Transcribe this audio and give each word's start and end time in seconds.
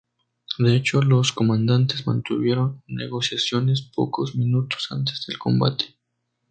De 0.57 0.75
hecho 0.75 1.03
los 1.03 1.31
comandantes 1.31 2.07
mantuvieron 2.07 2.81
negociaciones 2.87 3.83
pocos 3.83 4.33
minutos 4.35 4.87
antes 4.89 5.27
del 5.27 5.37
combate. 5.37 5.95